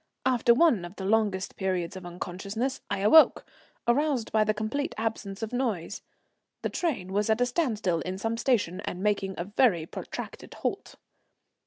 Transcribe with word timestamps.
After 0.25 0.51
one 0.55 0.83
of 0.83 0.95
the 0.95 1.05
longest 1.05 1.55
periods 1.57 1.95
of 1.95 2.07
unconsciousness 2.07 2.81
I 2.89 3.01
awoke, 3.01 3.45
aroused 3.87 4.31
by 4.31 4.43
the 4.43 4.51
complete 4.51 4.95
absence 4.97 5.43
of 5.43 5.53
noise. 5.53 6.01
The 6.63 6.69
train 6.71 7.13
was 7.13 7.29
at 7.29 7.39
a 7.39 7.45
standstill 7.45 7.99
in 7.99 8.17
some 8.17 8.35
station 8.35 8.81
and 8.85 9.03
making 9.03 9.35
a 9.37 9.43
very 9.45 9.85
protracted 9.85 10.55
halt. 10.55 10.95